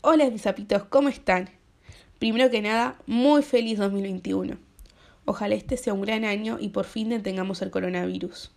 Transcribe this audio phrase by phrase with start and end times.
[0.00, 1.50] Hola mis sapitos, ¿cómo están?
[2.20, 4.56] Primero que nada, muy feliz 2021.
[5.24, 8.52] Ojalá este sea un gran año y por fin detengamos el coronavirus.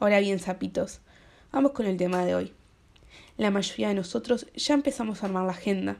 [0.00, 1.00] Ahora bien, sapitos,
[1.52, 2.52] vamos con el tema de hoy.
[3.36, 5.98] La mayoría de nosotros ya empezamos a armar la agenda.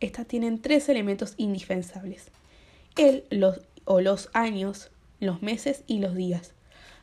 [0.00, 2.30] Estas tienen tres elementos indispensables.
[2.96, 6.54] El los, o los años, los meses y los días.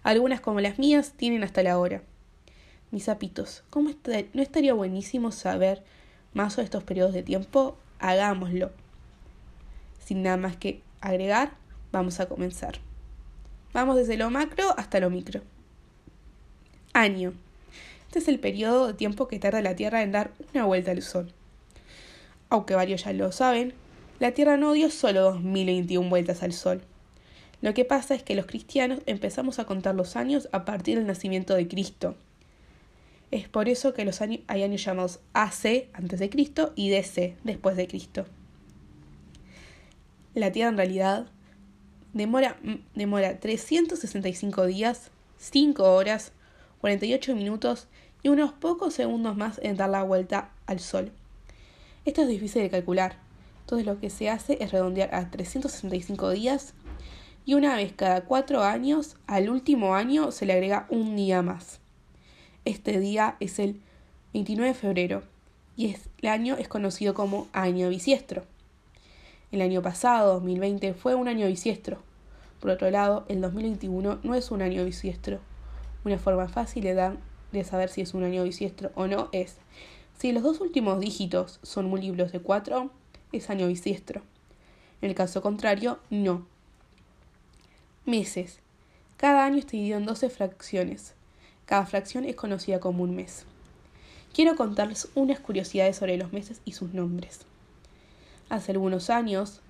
[0.01, 2.01] Algunas como las mías tienen hasta la hora.
[2.89, 3.91] Mis sapitos, ¿cómo
[4.33, 5.83] ¿no estaría buenísimo saber
[6.33, 7.77] más sobre estos periodos de tiempo?
[7.99, 8.71] Hagámoslo.
[10.03, 11.53] Sin nada más que agregar,
[11.91, 12.79] vamos a comenzar.
[13.73, 15.41] Vamos desde lo macro hasta lo micro.
[16.93, 17.33] Año.
[18.07, 21.01] Este es el periodo de tiempo que tarda la Tierra en dar una vuelta al
[21.01, 21.31] Sol.
[22.49, 23.73] Aunque varios ya lo saben,
[24.19, 26.81] la Tierra no dio solo 2021 vueltas al Sol.
[27.61, 31.07] Lo que pasa es que los cristianos empezamos a contar los años a partir del
[31.07, 32.15] nacimiento de Cristo.
[33.31, 37.37] Es por eso que los años, hay años llamados AC antes de Cristo y DC
[37.43, 38.25] después de Cristo.
[40.35, 41.27] La Tierra en realidad
[42.13, 42.57] demora,
[42.93, 46.33] demora 365 días, 5 horas,
[46.81, 47.87] 48 minutos
[48.23, 51.11] y unos pocos segundos más en dar la vuelta al Sol.
[52.05, 53.17] Esto es difícil de calcular.
[53.61, 56.73] Entonces lo que se hace es redondear a 365 días
[57.45, 61.80] y una vez cada 4 años, al último año se le agrega un día más.
[62.63, 63.81] Este día es el
[64.33, 65.23] 29 de febrero
[65.75, 68.43] y el año es conocido como año bisiestro.
[69.51, 72.03] El año pasado, 2020, fue un año bisiestro.
[72.59, 75.39] Por otro lado, el 2021 no es un año bisiestro.
[76.05, 79.57] Una forma fácil de, saber si es un año bisiestro o no es,
[80.19, 82.91] si los dos últimos dígitos son múltiplos de 4,
[83.31, 84.21] es año bisiestro.
[85.01, 86.45] En el caso contrario, no.
[88.05, 88.59] Meses.
[89.17, 91.15] Cada año está dividido en 12 fracciones.
[91.71, 93.45] Cada fracción es conocida como un mes.
[94.33, 97.45] Quiero contarles unas curiosidades sobre los meses y sus nombres.
[98.49, 99.61] Hace algunos años,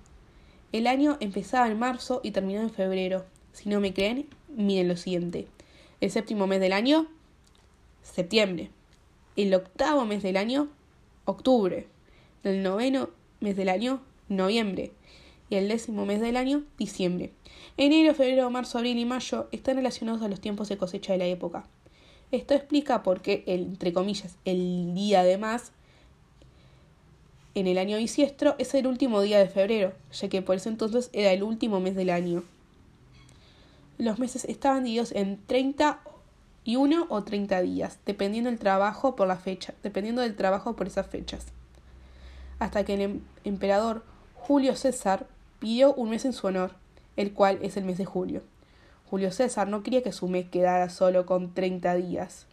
[0.72, 3.24] el año empezaba en marzo y terminaba en febrero.
[3.54, 5.48] Si no me creen, miren lo siguiente.
[6.00, 7.06] El séptimo mes del año,
[8.02, 8.72] septiembre.
[9.36, 10.70] El octavo mes del año,
[11.26, 11.86] octubre.
[12.44, 13.12] El noveno
[13.42, 14.92] mes del año, noviembre.
[15.52, 17.32] Y el décimo mes del año, diciembre.
[17.78, 21.26] Enero, febrero, marzo, abril y mayo están relacionados a los tiempos de cosecha de la
[21.28, 21.68] época.
[22.32, 25.72] Esto explica por qué, entre comillas, el día de más
[27.54, 31.10] en el año bisiestro es el último día de febrero, ya que por ese entonces
[31.12, 32.44] era el último mes del año.
[33.98, 39.74] Los meses estaban divididos en 31 o 30 días, dependiendo del trabajo por la fecha,
[39.84, 41.48] dependiendo del trabajo por esas fechas.
[42.60, 44.06] Hasta que el em-, emperador
[44.36, 45.28] Julio César
[45.60, 46.72] pidió un mes en su honor,
[47.18, 48.42] el cual es el mes de julio.
[49.12, 52.46] Julio César no quería que su mes quedara solo con 30 días.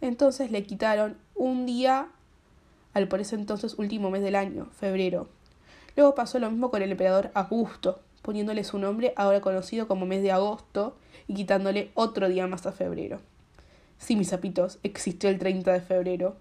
[0.00, 2.08] Entonces le quitaron un día
[2.94, 5.28] al por ese entonces último mes del año, febrero.
[5.94, 10.20] Luego pasó lo mismo con el emperador Augusto, poniéndole su nombre ahora conocido como mes
[10.20, 10.96] de agosto
[11.28, 13.20] y quitándole otro día más a febrero.
[13.98, 16.34] Sí, mis zapitos, existió el 30 de febrero.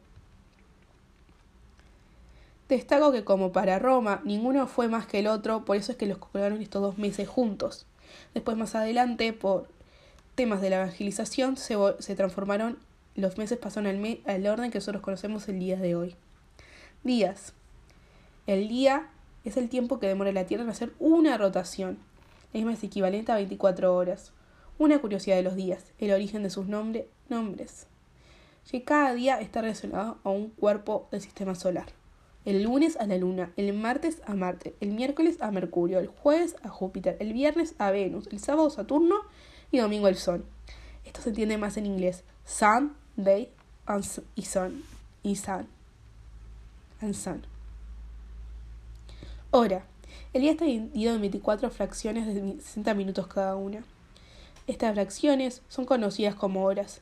[2.70, 6.08] Destaco que como para Roma ninguno fue más que el otro, por eso es que
[6.08, 7.86] los colocaron estos dos meses juntos.
[8.34, 9.68] Después más adelante, por
[10.36, 12.78] temas de la evangelización, se, se transformaron,
[13.16, 16.16] los meses pasaron al, al orden que nosotros conocemos el día de hoy.
[17.04, 17.54] Días.
[18.48, 19.10] El día
[19.46, 21.98] es el tiempo que demora la Tierra en hacer una rotación.
[22.52, 24.32] La misma es equivalente a 24 horas.
[24.78, 27.88] Una curiosidad de los días, el origen de sus nombres.
[28.70, 31.86] Que cada día está relacionado a un cuerpo del sistema solar.
[32.46, 36.56] El lunes a la Luna, el martes a Marte, el miércoles a Mercurio, el jueves
[36.62, 39.16] a Júpiter, el viernes a Venus, el sábado a Saturno
[39.72, 40.46] y domingo al Sol.
[41.06, 42.24] Esto se entiende más en inglés.
[42.46, 43.50] Sun, Day
[44.36, 44.84] y Sun.
[45.24, 45.68] Y Sun.
[49.50, 49.86] Hora.
[50.34, 53.84] El día está dividido en 24 fracciones de 60 minutos cada una.
[54.68, 57.02] Estas fracciones son conocidas como horas.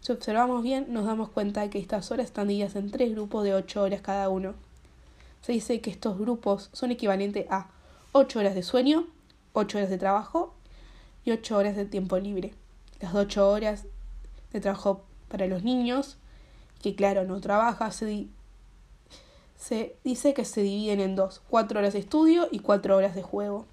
[0.00, 3.44] Si observamos bien, nos damos cuenta de que estas horas están divididas en tres grupos
[3.44, 4.54] de 8 horas cada uno.
[5.42, 7.68] Se dice que estos grupos son equivalentes a
[8.12, 9.06] 8 horas de sueño,
[9.52, 10.54] 8 horas de trabajo
[11.24, 12.54] y 8 horas de tiempo libre.
[13.00, 13.84] Las 8 horas
[14.52, 16.16] de trabajo para los niños,
[16.80, 18.28] que claro, no trabaja, se
[19.62, 23.22] se dice que se dividen en dos, cuatro horas de estudio y cuatro horas de
[23.22, 23.64] juego.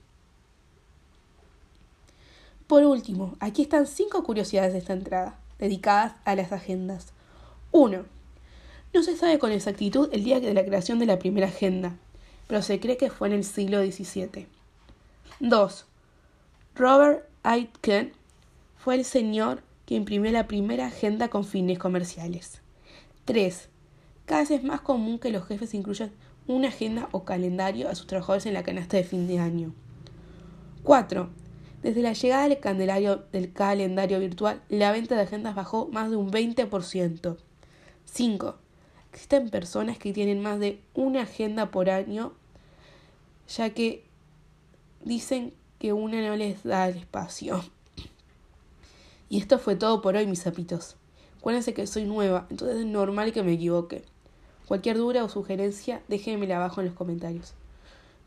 [2.67, 7.07] Por último, aquí están cinco curiosidades de esta entrada, dedicadas a las agendas.
[7.71, 8.05] 1.
[8.93, 11.95] No se sabe con exactitud el día de la creación de la primera agenda,
[12.47, 14.47] pero se cree que fue en el siglo XVII.
[15.39, 15.85] 2.
[16.75, 18.13] Robert Aitken
[18.77, 22.61] fue el señor que imprimió la primera agenda con fines comerciales.
[23.25, 23.69] 3.
[24.25, 26.11] Cada vez es más común que los jefes incluyan
[26.47, 29.73] una agenda o calendario a sus trabajadores en la canasta de fin de año.
[30.83, 31.29] 4.
[31.83, 36.15] Desde la llegada del calendario, del calendario virtual, la venta de agendas bajó más de
[36.15, 37.37] un 20%.
[38.05, 38.55] 5.
[39.11, 42.33] Existen personas que tienen más de una agenda por año,
[43.47, 44.05] ya que
[45.03, 47.63] dicen que una no les da el espacio.
[49.29, 50.95] Y esto fue todo por hoy, mis zapitos.
[51.37, 54.03] Acuérdense que soy nueva, entonces es normal que me equivoque.
[54.67, 57.53] Cualquier duda o sugerencia, déjenmela abajo en los comentarios.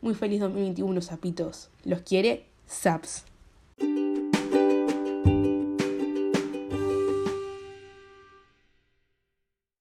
[0.01, 1.69] Muy feliz 2021, zapitos.
[1.85, 2.45] ¿Los quiere?
[2.67, 3.23] Zaps.